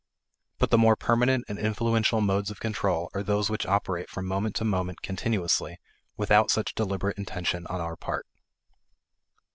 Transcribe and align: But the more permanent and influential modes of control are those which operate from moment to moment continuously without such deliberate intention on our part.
But 0.57 0.71
the 0.71 0.79
more 0.79 0.95
permanent 0.95 1.45
and 1.47 1.59
influential 1.59 2.21
modes 2.21 2.49
of 2.49 2.59
control 2.59 3.11
are 3.13 3.21
those 3.21 3.51
which 3.51 3.67
operate 3.67 4.09
from 4.09 4.25
moment 4.25 4.55
to 4.55 4.65
moment 4.65 5.03
continuously 5.03 5.77
without 6.17 6.49
such 6.49 6.73
deliberate 6.73 7.19
intention 7.19 7.67
on 7.67 7.79
our 7.79 7.95
part. 7.95 8.25